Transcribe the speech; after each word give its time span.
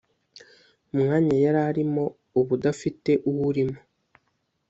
umwanya 0.93 1.35
yari 1.43 1.59
arimo 1.69 2.03
uba 2.39 2.51
udafite 2.57 3.11
uwurimo 3.29 3.77